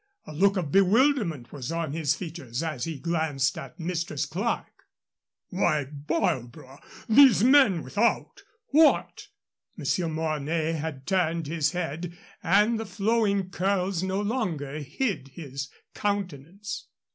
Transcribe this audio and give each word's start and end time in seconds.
A 0.25 0.33
look 0.33 0.57
of 0.57 0.71
bewilderment 0.71 1.51
was 1.53 1.71
on 1.71 1.93
his 1.93 2.15
features 2.15 2.63
as 2.63 2.85
he 2.85 2.97
glanced 2.97 3.55
at 3.59 3.79
Mistress 3.79 4.25
Clerke. 4.25 4.87
"Why, 5.49 5.85
Barbara 5.93 6.81
these 7.07 7.43
men 7.43 7.83
without 7.83 8.41
What?" 8.69 9.27
Monsieur 9.77 10.07
Mornay 10.07 10.71
had 10.71 11.05
turned 11.05 11.45
his 11.45 11.73
head, 11.73 12.17
and 12.41 12.79
the 12.79 12.85
flowing 12.87 13.51
curls 13.51 14.01
no 14.01 14.19
longer 14.19 14.79
hid 14.79 15.27
his 15.35 15.69
countenance. 15.93 16.87